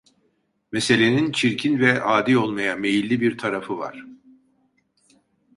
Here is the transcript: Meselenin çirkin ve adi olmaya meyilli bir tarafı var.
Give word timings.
Meselenin 0.71 1.31
çirkin 1.31 1.79
ve 1.79 2.03
adi 2.03 2.37
olmaya 2.37 2.75
meyilli 2.75 3.21
bir 3.21 3.37
tarafı 3.37 3.77
var. 3.77 4.05